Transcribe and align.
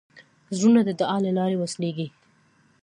زړونه 0.57 0.81
د 0.85 0.89
دعا 0.99 1.17
له 1.25 1.31
لارې 1.37 1.59
وصلېږي. 1.59 2.07